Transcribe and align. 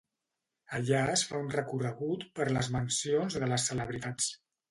Allà 0.77 1.01
es 1.15 1.23
fa 1.31 1.41
un 1.41 1.51
recorregut 1.57 2.25
per 2.39 2.47
les 2.57 2.71
mansions 2.79 3.39
de 3.43 3.53
les 3.55 3.69
celebritats. 3.73 4.35